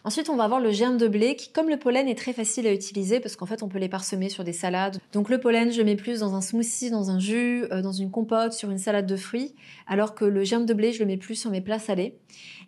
[0.06, 2.66] Ensuite, on va avoir le germe de blé qui, comme le pollen, est très facile
[2.66, 4.98] à utiliser parce qu'en fait, on peut les parsemer sur des salades.
[5.14, 8.10] Donc le pollen, je mets plus dans un smoothie, dans un jus, euh, dans une
[8.10, 9.54] compote, sur une salade de fruits,
[9.86, 12.18] alors que le germe de blé, je le mets plus sur mes plats salés.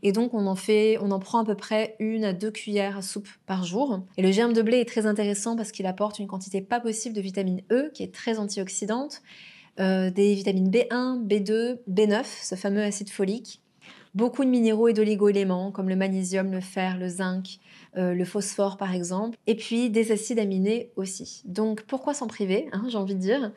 [0.03, 2.97] Et donc, on en fait, on en prend à peu près une à deux cuillères
[2.97, 4.01] à soupe par jour.
[4.17, 7.15] Et le germe de blé est très intéressant parce qu'il apporte une quantité pas possible
[7.15, 9.21] de vitamine E, qui est très antioxydante,
[9.79, 13.61] euh, des vitamines B1, B2, B9, ce fameux acide folique
[14.17, 17.59] beaucoup de minéraux et d'oligo-éléments comme le magnésium, le fer, le zinc,
[17.99, 21.43] euh, le phosphore par exemple, et puis des acides aminés aussi.
[21.45, 23.53] Donc pourquoi s'en priver, hein, j'ai envie de dire?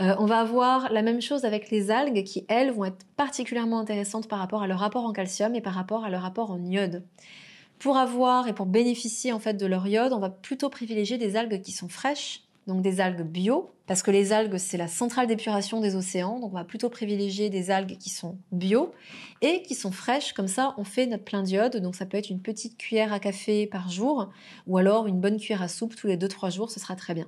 [0.00, 3.80] Euh, On va avoir la même chose avec les algues qui, elles, vont être particulièrement
[3.80, 6.62] intéressantes par rapport à leur rapport en calcium et par rapport à leur rapport en
[6.62, 7.02] iode.
[7.78, 11.36] Pour avoir et pour bénéficier en fait de leur iode, on va plutôt privilégier des
[11.36, 15.26] algues qui sont fraîches, donc des algues bio, parce que les algues, c'est la centrale
[15.26, 18.92] d'épuration des océans, donc on va plutôt privilégier des algues qui sont bio
[19.40, 22.30] et qui sont fraîches, comme ça on fait notre plein d'iode, donc ça peut être
[22.30, 24.30] une petite cuillère à café par jour,
[24.66, 27.26] ou alors une bonne cuillère à soupe tous les 2-3 jours, ce sera très bien.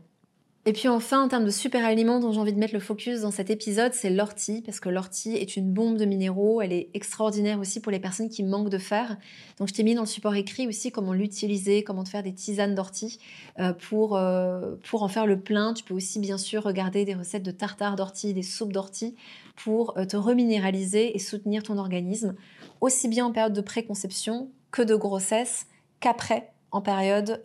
[0.67, 3.21] Et puis enfin, en termes de super aliments dont j'ai envie de mettre le focus
[3.21, 6.89] dans cet épisode, c'est l'ortie, parce que l'ortie est une bombe de minéraux, elle est
[6.95, 9.19] extraordinaire aussi pour les personnes qui manquent de fer.
[9.59, 12.33] Donc je t'ai mis dans le support écrit aussi comment l'utiliser, comment te faire des
[12.33, 13.19] tisanes d'ortie
[13.59, 15.75] euh, pour, euh, pour en faire le plein.
[15.75, 19.17] Tu peux aussi bien sûr regarder des recettes de tartare d'ortie, des soupes d'ortie
[19.57, 22.37] pour euh, te reminéraliser et soutenir ton organisme,
[22.81, 25.67] aussi bien en période de préconception que de grossesse
[26.01, 27.41] qu'après en période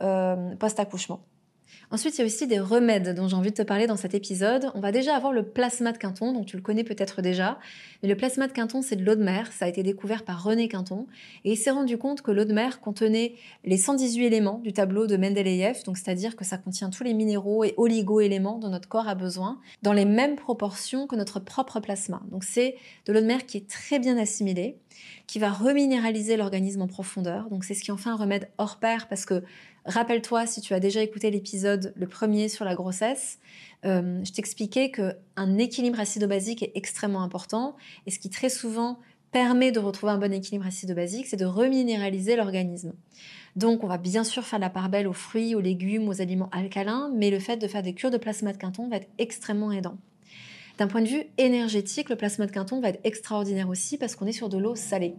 [0.57, 1.28] post-accouchement.
[1.91, 4.13] Ensuite, il y a aussi des remèdes dont j'ai envie de te parler dans cet
[4.13, 4.69] épisode.
[4.75, 7.57] On va déjà avoir le plasma de Quinton, donc tu le connais peut-être déjà.
[8.03, 9.51] Mais le plasma de Quinton, c'est de l'eau de mer.
[9.51, 11.07] Ça a été découvert par René Quinton.
[11.45, 15.07] Et il s'est rendu compte que l'eau de mer contenait les 118 éléments du tableau
[15.07, 19.07] de Mendeleïev, donc c'est-à-dire que ça contient tous les minéraux et oligo-éléments dont notre corps
[19.07, 22.21] a besoin, dans les mêmes proportions que notre propre plasma.
[22.29, 22.75] Donc c'est
[23.07, 24.77] de l'eau de mer qui est très bien assimilée,
[25.29, 27.49] qui va reminéraliser l'organisme en profondeur.
[27.49, 29.43] Donc c'est ce qui en fait un remède hors pair parce que
[29.85, 33.39] Rappelle-toi, si tu as déjà écouté l'épisode, le premier sur la grossesse,
[33.85, 38.99] euh, je t'expliquais qu'un équilibre acido-basique est extrêmement important et ce qui très souvent
[39.31, 42.93] permet de retrouver un bon équilibre acido-basique, c'est de reminéraliser l'organisme.
[43.55, 46.49] Donc, on va bien sûr faire la part belle aux fruits, aux légumes, aux aliments
[46.51, 49.71] alcalins, mais le fait de faire des cures de plasma de Quinton va être extrêmement
[49.71, 49.97] aidant.
[50.79, 54.27] D'un point de vue énergétique, le plasma de Quinton va être extraordinaire aussi parce qu'on
[54.27, 55.13] est sur de l'eau salée.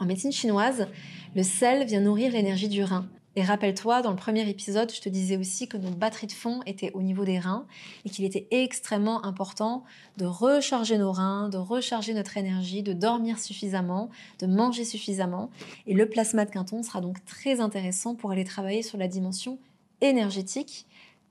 [0.00, 0.88] En médecine chinoise,
[1.36, 3.08] le sel vient nourrir l'énergie du rein.
[3.36, 6.62] Et rappelle-toi, dans le premier épisode, je te disais aussi que nos batteries de fond
[6.66, 7.64] étaient au niveau des reins
[8.04, 9.84] et qu'il était extrêmement important
[10.16, 15.50] de recharger nos reins, de recharger notre énergie, de dormir suffisamment, de manger suffisamment.
[15.86, 19.60] Et le plasma de Quinton sera donc très intéressant pour aller travailler sur la dimension
[20.00, 20.88] énergétique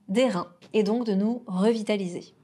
[0.08, 2.34] des reins et donc de nous revitaliser.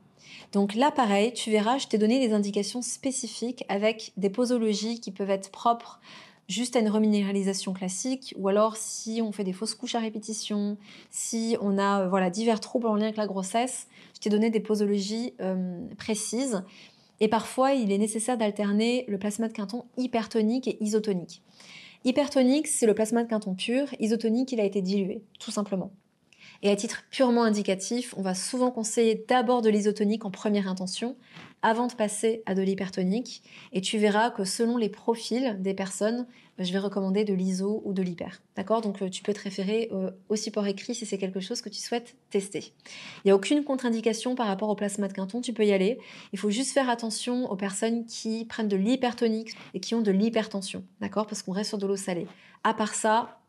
[0.53, 5.11] Donc là, pareil, tu verras, je t'ai donné des indications spécifiques avec des posologies qui
[5.11, 6.01] peuvent être propres
[6.49, 10.79] juste à une reminéralisation classique, ou alors si on fait des fausses couches à répétition,
[11.11, 14.49] si on a euh, voilà divers troubles en lien avec la grossesse, je t'ai donné
[14.49, 16.63] des posologies euh, précises.
[17.21, 21.43] Et parfois, il est nécessaire d'alterner le plasma de Quinton hypertonique et isotonique.
[22.05, 23.89] Hypertonique, c'est le plasma de Quinton pur.
[23.99, 25.91] Isotonique, il a été dilué, tout simplement.
[26.63, 31.17] Et à titre purement indicatif, on va souvent conseiller d'abord de l'isotonique en première intention,
[31.63, 33.43] avant de passer à de l'hypertonique.
[33.73, 36.27] Et tu verras que selon les profils des personnes,
[36.59, 38.43] euh, je vais recommander de l'iso ou de l'hyper.
[38.57, 38.81] D'accord?
[38.81, 41.69] Donc euh, tu peux te référer euh, au support écrit si c'est quelque chose que
[41.69, 42.73] tu souhaites tester.
[43.19, 45.99] Il n'y a aucune contre-indication par rapport au plasma de Quinton, tu peux y aller.
[46.33, 50.11] Il faut juste faire attention aux personnes qui prennent de l'hypertonique et qui ont de
[50.11, 50.85] l'hypertension.
[51.01, 51.27] D'accord?
[51.27, 52.27] Parce qu'on reste sur de l'eau salée.
[52.65, 53.41] À part ça,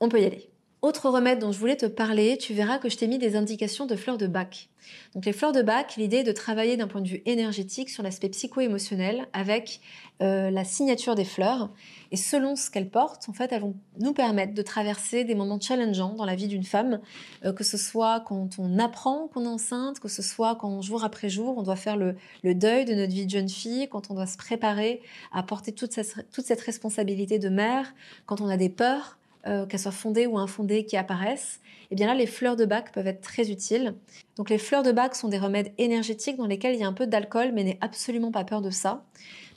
[0.00, 0.53] on peut y aller.
[0.84, 3.86] Autre remède dont je voulais te parler, tu verras que je t'ai mis des indications
[3.86, 4.68] de fleurs de bac.
[5.14, 8.02] Donc les fleurs de bac, l'idée est de travailler d'un point de vue énergétique sur
[8.02, 9.80] l'aspect psycho-émotionnel avec
[10.20, 11.70] euh, la signature des fleurs.
[12.12, 15.58] Et selon ce qu'elles portent, en fait, elles vont nous permettre de traverser des moments
[15.58, 17.00] challengeants dans la vie d'une femme,
[17.46, 21.02] euh, que ce soit quand on apprend qu'on est enceinte, que ce soit quand jour
[21.02, 24.14] après jour, on doit faire le, deuil de notre vie de jeune fille, quand on
[24.14, 25.00] doit se préparer
[25.32, 27.94] à porter toute cette responsabilité de mère,
[28.26, 31.94] quand on a des peurs, euh, qu'elles soient fondées ou infondées, qui apparaissent, et eh
[31.96, 33.94] bien là, les fleurs de bac peuvent être très utiles.
[34.36, 36.94] Donc les fleurs de bac sont des remèdes énergétiques dans lesquels il y a un
[36.94, 39.04] peu d'alcool, mais n'aie absolument pas peur de ça.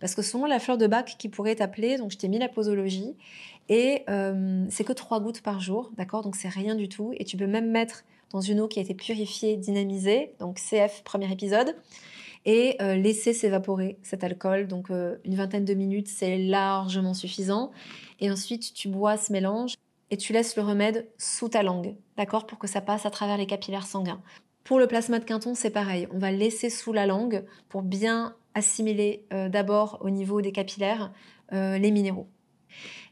[0.02, 2.50] Parce que souvent, la fleur de bac qui pourrait t'appeler, donc je t'ai mis la
[2.50, 3.16] posologie,
[3.70, 6.22] et euh, c'est que 3 gouttes par jour, d'accord?
[6.22, 7.14] Donc c'est rien du tout.
[7.18, 11.04] Et tu peux même mettre dans une eau qui a été purifiée, dynamisée, donc CF,
[11.04, 11.76] premier épisode,
[12.46, 14.68] et euh, laisser s'évaporer cet alcool.
[14.68, 17.72] Donc une vingtaine de minutes, c'est largement suffisant.
[18.20, 19.76] Et ensuite, tu bois ce mélange
[20.10, 23.38] et tu laisses le remède sous ta langue, d'accord Pour que ça passe à travers
[23.38, 24.22] les capillaires sanguins.
[24.64, 26.08] Pour le plasma de Quinton, c'est pareil.
[26.14, 31.12] On va laisser sous la langue pour bien assimiler euh, d'abord au niveau des capillaires
[31.54, 32.28] les minéraux.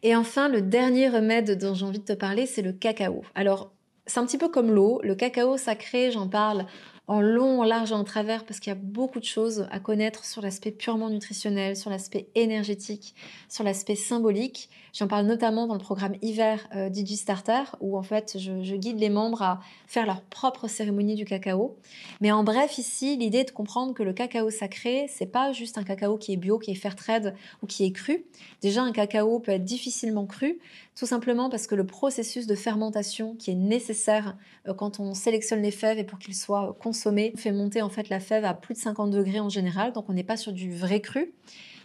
[0.03, 3.23] Et enfin, le dernier remède dont j'ai envie de te parler, c'est le cacao.
[3.33, 3.71] Alors,
[4.05, 4.99] c'est un petit peu comme l'eau.
[5.03, 6.65] Le cacao sacré, j'en parle
[7.07, 9.79] en long, en large et en travers parce qu'il y a beaucoup de choses à
[9.79, 13.13] connaître sur l'aspect purement nutritionnel, sur l'aspect énergétique,
[13.47, 14.69] sur l'aspect symbolique.
[14.93, 19.09] J'en parle notamment dans le programme hiver euh, DigiStarter où en fait je, guide les
[19.09, 21.77] membres à faire leur propre cérémonie du cacao.
[22.21, 25.77] Mais en bref ici, l'idée est de comprendre que le cacao sacré, c'est pas juste
[25.77, 28.25] un cacao qui est bio, qui est fair trade ou qui est cru.
[28.61, 30.59] Déjà un cacao peut être difficilement cru,
[30.95, 35.61] tout simplement parce que le processus de fermentation qui est nécessaire euh, quand on sélectionne
[35.61, 38.75] les fèves et pour qu'ils soient consommés fait monter en fait la fève à plus
[38.75, 41.33] de 50 degrés en général, donc on n'est pas sur du vrai cru.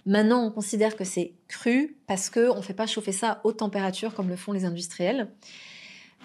[0.07, 3.59] Maintenant, on considère que c'est cru parce qu'on ne fait pas chauffer ça à haute
[3.59, 5.29] température comme le font les industriels.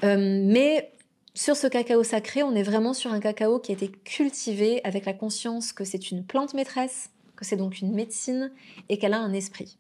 [0.04, 0.92] Euh, mais
[1.34, 5.06] sur ce cacao sacré, on est vraiment sur un cacao qui a été cultivé avec
[5.06, 8.52] la conscience que c'est une plante maîtresse, que c'est donc une médecine
[8.90, 9.78] et qu'elle a un esprit.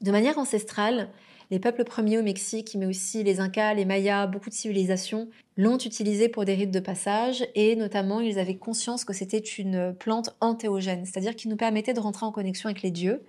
[0.00, 1.10] De manière ancestrale,
[1.52, 5.76] les peuples premiers au Mexique, mais aussi les Incas, les Mayas, beaucoup de civilisations l'ont
[5.76, 10.34] utilisé pour des rites de passage et notamment ils avaient conscience que c'était une plante
[10.40, 13.22] antéogène, c'est-à-dire qui nous permettait de rentrer en connexion avec les dieux.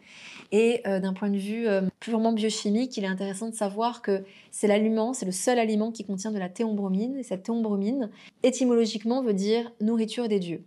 [0.53, 4.23] Et euh, d'un point de vue euh, purement biochimique, il est intéressant de savoir que
[4.51, 7.17] c'est l'aliment, c'est le seul aliment qui contient de la théombromine.
[7.17, 8.09] Et cette théombromine,
[8.41, 10.63] étymologiquement, veut dire nourriture des dieux.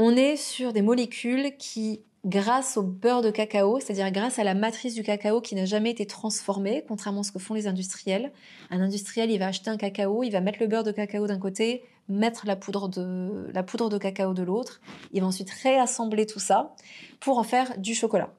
[0.00, 4.54] On est sur des molécules qui grâce au beurre de cacao, c'est-à-dire grâce à la
[4.54, 8.32] matrice du cacao qui n'a jamais été transformée, contrairement à ce que font les industriels.
[8.70, 11.38] Un industriel, il va acheter un cacao, il va mettre le beurre de cacao d'un
[11.38, 14.80] côté, mettre la poudre de, cacao de l'autre,
[15.12, 16.74] il va ensuite réassembler tout ça
[17.20, 18.32] pour en faire du chocolat.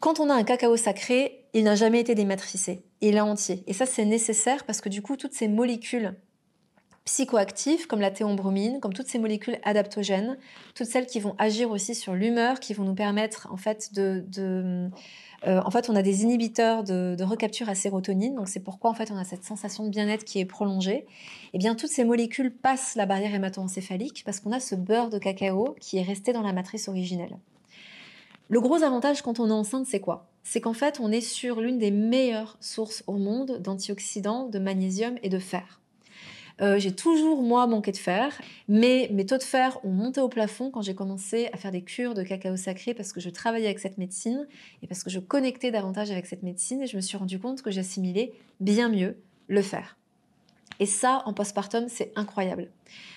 [0.00, 3.64] Quand on a un cacao sacré, il n'a jamais été dématricé, il est entier.
[3.66, 6.14] Et ça, c'est nécessaire parce que du coup, toutes ces molécules
[7.08, 10.36] psychoactifs comme la théombromine, comme toutes ces molécules adaptogènes,
[10.74, 14.22] toutes celles qui vont agir aussi sur l'humeur, qui vont nous permettre en fait de,
[15.46, 18.94] euh, en fait, on a des inhibiteurs de, recapture à sérotonine, donc c'est pourquoi en
[18.94, 20.96] fait on a cette sensation de bien-être qui est prolongée.
[20.96, 21.06] Et
[21.54, 25.18] eh bien toutes ces molécules passent la barrière hémato-encéphalique parce qu'on a ce beurre de
[25.18, 27.38] cacao qui est resté dans la matrice originelle.
[28.50, 30.28] Le gros avantage quand on est enceinte, c'est quoi?
[30.42, 35.16] C'est qu'en fait, on est sur l'une des meilleures sources au monde d'antioxydants, de magnésium
[35.22, 35.80] et de fer.
[36.60, 40.28] Euh, j'ai toujours, moi, manqué de fer, mais mes taux de fer ont monté au
[40.28, 43.66] plafond quand j'ai commencé à faire des cures de cacao sacré parce que je travaillais
[43.66, 44.46] avec cette médecine
[44.82, 47.62] et parce que je connectais davantage avec cette médecine et je me suis rendu compte
[47.62, 49.16] que j'assimilais bien mieux
[49.46, 49.96] le fer.
[50.80, 52.70] Et ça, en postpartum, c'est incroyable.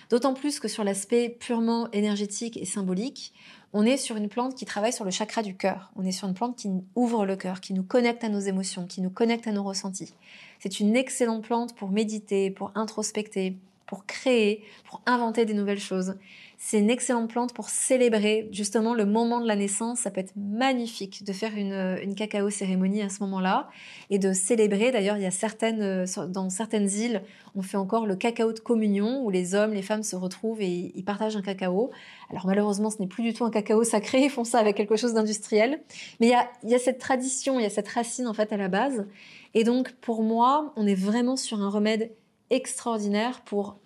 [0.09, 3.33] D'autant plus que sur l'aspect purement énergétique et symbolique,
[3.73, 5.91] on est sur une plante qui travaille sur le chakra du cœur.
[5.95, 8.85] On est sur une plante qui ouvre le cœur, qui nous connecte à nos émotions,
[8.87, 10.13] qui nous connecte à nos ressentis.
[10.61, 16.15] C'est une excellente plante pour méditer, pour introspecter, pour créer, pour inventer des nouvelles choses.
[16.59, 20.01] C'est une excellente plante pour célébrer justement le moment de la naissance.
[20.01, 23.69] Ça peut être magnifique de faire une, cacao cérémonie à ce moment-là
[24.11, 24.91] et de célébrer.
[24.91, 27.23] D'ailleurs, il y a certaines, euh, dans certaines îles,
[27.55, 30.91] on fait encore le cacao de communion où les hommes, les femmes se retrouvent et
[30.93, 31.89] ils partagent un cacao.
[32.29, 34.25] Alors malheureusement, ce n'est plus du tout un cacao sacré.
[34.25, 35.81] Ils font ça avec quelque chose d'industriel.
[36.19, 38.33] Mais il y a, il y a cette tradition, il y a cette racine en
[38.35, 39.07] fait à la base.
[39.53, 42.11] Et donc pour moi, on est vraiment sur un remède
[42.49, 43.79] extraordinaire pour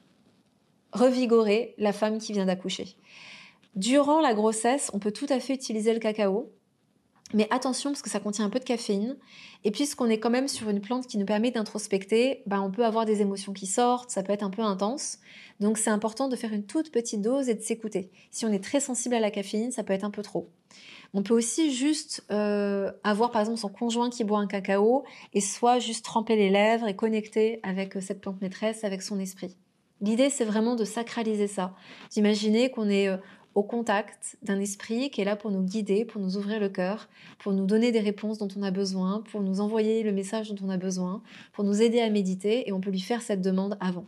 [0.91, 2.95] revigorer la femme qui vient d'accoucher.
[3.75, 6.51] Durant la grossesse, on peut tout à fait utiliser le cacao,
[7.33, 9.17] mais attention parce que ça contient un peu de caféine.
[9.63, 12.85] Et puisqu'on est quand même sur une plante qui nous permet d'introspecter, bah, on peut
[12.85, 15.17] avoir des émotions qui sortent, ça peut être un peu intense.
[15.59, 18.11] Donc c'est important de faire une toute petite dose et de s'écouter.
[18.29, 20.49] Si on est très sensible à la caféine, ça peut être un peu trop.
[21.13, 25.41] On peut aussi juste euh, avoir par exemple son conjoint qui boit un cacao et
[25.41, 29.57] soit juste tremper les lèvres et connecter avec cette plante maîtresse, avec son esprit.
[30.01, 31.73] L'idée, c'est vraiment de sacraliser ça,
[32.11, 33.17] d'imaginer qu'on est euh,
[33.55, 37.07] au contact d'un esprit qui est là pour nous guider, pour nous ouvrir le cœur,
[37.39, 40.65] pour nous donner des réponses dont on a besoin, pour nous envoyer le message dont
[40.65, 43.77] on a besoin, pour nous aider à méditer, et on peut lui faire cette demande
[43.79, 44.05] avant.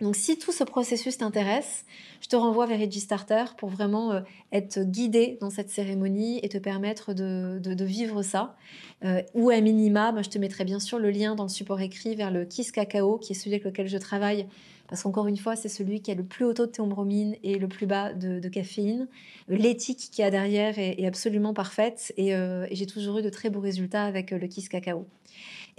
[0.00, 1.84] Donc si tout ce processus t'intéresse,
[2.22, 4.20] je te renvoie vers Starter pour vraiment euh,
[4.52, 8.56] être guidé dans cette cérémonie et te permettre de, vivre ça.
[9.04, 11.80] Euh, ou à minima, bah, je te mettrai bien sûr le lien dans le support
[11.80, 14.46] écrit vers le Kiss Cacao, qui est celui avec lequel je travaille,
[14.88, 17.58] parce qu'encore une fois, c'est celui qui a le plus haut taux de théobromine et
[17.58, 19.06] le plus bas de, caféine.
[19.48, 23.30] L'éthique qu'il y a derrière est, absolument parfaite et, euh, et j'ai toujours eu de
[23.30, 25.06] très beaux résultats avec le Kiss Cacao.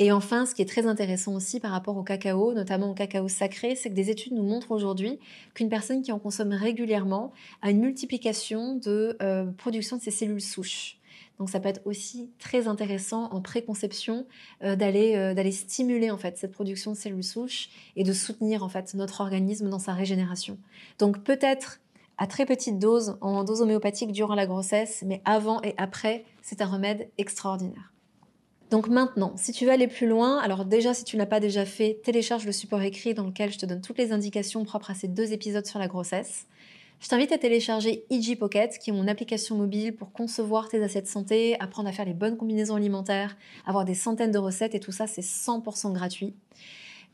[0.04, 3.28] Et enfin, ce qui est très intéressant aussi par rapport au cacao, notamment au cacao
[3.28, 5.20] sacré, c'est que des études nous montrent aujourd'hui
[5.54, 10.42] qu'une personne qui en consomme régulièrement a une multiplication de euh, production de ses cellules
[10.42, 10.98] souches.
[11.38, 14.26] Donc ça peut être aussi très intéressant en préconception
[14.64, 18.64] euh, d'aller euh, d'aller stimuler en fait cette production de cellules souches et de soutenir
[18.64, 20.58] en fait notre organisme dans sa régénération.
[20.98, 21.80] Donc peut-être
[22.18, 26.64] à très petite dose en dose homéopathique durant la grossesse, mais avant et après, c'est
[26.64, 27.92] un remède extraordinaire.
[28.72, 31.66] Donc maintenant, si tu veux aller plus loin, alors déjà si tu n'as pas déjà
[31.66, 34.94] fait, télécharge le support écrit dans lequel je te donne toutes les indications propres à
[34.96, 36.48] ces deux épisodes sur la grossesse.
[37.02, 41.08] Je t'invite à télécharger EG Pocket, qui est mon application mobile pour concevoir tes assiettes
[41.08, 44.94] santé, apprendre à faire les bonnes combinaisons alimentaires, avoir des centaines de recettes et tout
[44.94, 46.34] ça, c'est 100% gratuit.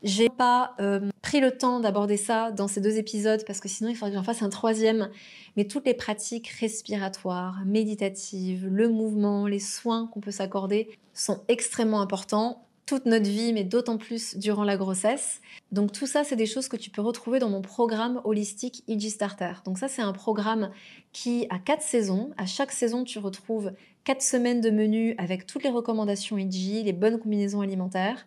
[0.02, 3.90] J'ai pas euh, pris le temps d'aborder ça dans ces deux épisodes parce que sinon
[3.90, 5.10] il faudrait que j'en fasse un troisième.
[5.56, 12.00] Mais toutes les pratiques respiratoires, méditatives, le mouvement, les soins qu'on peut s'accorder sont extrêmement
[12.00, 15.42] importants toute notre vie, mais d'autant plus durant la grossesse.
[15.72, 19.10] Donc tout ça, c'est des choses que tu peux retrouver dans mon programme holistique IG
[19.10, 19.52] Starter.
[19.66, 20.70] Donc ça, c'est un programme
[21.12, 22.30] qui a quatre saisons.
[22.38, 23.72] À chaque saison, tu retrouves
[24.04, 28.26] quatre semaines de menu avec toutes les recommandations IG, les bonnes combinaisons alimentaires.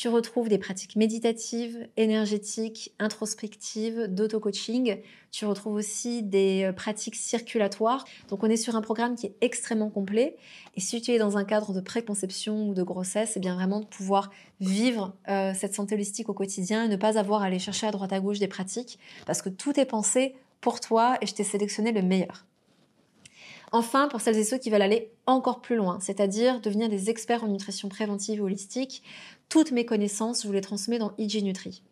[0.00, 4.96] Tu retrouves des pratiques méditatives, énergétiques, introspectives, d'auto-coaching.
[5.30, 8.06] Tu retrouves aussi des euh, pratiques circulatoires.
[8.30, 10.38] Donc on est sur un programme qui est extrêmement complet.
[10.74, 13.80] Et si tu es dans un cadre de préconception ou de grossesse, c'est bien vraiment
[13.80, 17.58] de pouvoir vivre euh, cette santé holistique au quotidien et ne pas avoir à aller
[17.58, 21.26] chercher à droite à gauche des pratiques parce que tout est pensé pour toi et
[21.26, 22.46] je t'ai sélectionné le meilleur.
[23.72, 27.44] Enfin, pour celles et ceux qui veulent aller encore plus loin, c'est-à-dire devenir des experts
[27.44, 29.04] en nutrition préventive et holistique,
[29.50, 31.82] toutes mes connaissances, je vous les transmets dans IG Nutri.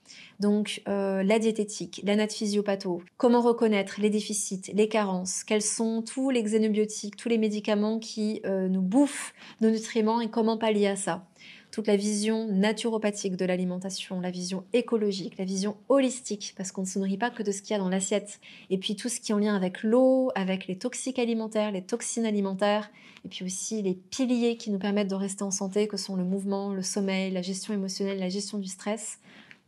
[0.41, 6.31] Donc euh, la diététique, la physiopatho, comment reconnaître les déficits, les carences, quels sont tous
[6.31, 10.97] les xénobiotiques, tous les médicaments qui euh, nous bouffent nos nutriments et comment pallier à
[10.97, 11.27] ça
[11.71, 16.87] toute la vision naturopathique de l'alimentation, la vision écologique, la vision holistique, parce qu'on ne
[16.87, 19.21] se nourrit pas que de ce qu'il y a dans l'assiette, et puis tout ce
[19.21, 22.91] qui est en lien avec l'eau, avec les toxiques alimentaires, les toxines alimentaires,
[23.25, 26.25] et puis aussi les piliers qui nous permettent de rester en santé, que sont le
[26.25, 29.19] mouvement, le sommeil, la gestion émotionnelle, la gestion du stress.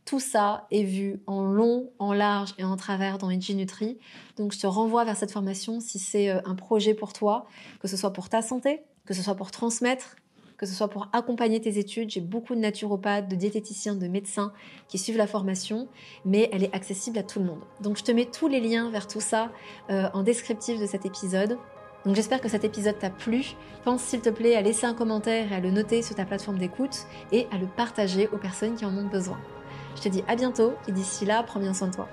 [0.03, 3.99] Tout ça est vu en long, en large et en travers dans Edgy Nutri.
[4.35, 7.45] Donc je te renvoie vers cette formation si c'est euh, un projet pour toi,
[7.79, 10.15] que ce soit pour ta santé, que ce soit pour transmettre,
[10.61, 12.11] que ce soit pour accompagner tes études.
[12.11, 14.53] J'ai beaucoup de naturopathes, de diététiciens, de médecins
[14.87, 15.87] qui suivent la formation,
[16.23, 17.61] mais elle est accessible à tout le monde.
[17.81, 19.51] Donc je te mets tous les liens vers tout ça
[19.89, 21.57] euh, en descriptif de cet épisode.
[22.05, 23.55] Donc j'espère que cet épisode t'a plu.
[23.83, 26.59] Pense s'il te plaît à laisser un commentaire et à le noter sur ta plateforme
[26.59, 29.39] d'écoute et à le partager aux personnes qui en ont besoin.
[29.95, 32.07] Je te dis à bientôt et d'ici là, prends bien soin de toi.